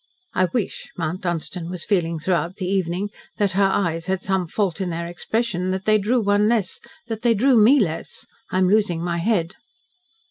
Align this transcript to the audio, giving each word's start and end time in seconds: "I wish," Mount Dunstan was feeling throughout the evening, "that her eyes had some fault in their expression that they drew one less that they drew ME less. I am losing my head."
"I 0.33 0.45
wish," 0.45 0.89
Mount 0.97 1.21
Dunstan 1.21 1.69
was 1.69 1.85
feeling 1.85 2.17
throughout 2.17 2.55
the 2.55 2.65
evening, 2.65 3.11
"that 3.37 3.51
her 3.51 3.69
eyes 3.71 4.07
had 4.07 4.19
some 4.19 4.47
fault 4.47 4.81
in 4.81 4.89
their 4.89 5.05
expression 5.05 5.69
that 5.69 5.85
they 5.85 5.99
drew 5.99 6.19
one 6.21 6.49
less 6.49 6.79
that 7.05 7.21
they 7.21 7.35
drew 7.35 7.55
ME 7.55 7.79
less. 7.79 8.25
I 8.49 8.57
am 8.57 8.67
losing 8.67 9.03
my 9.03 9.17
head." 9.17 9.53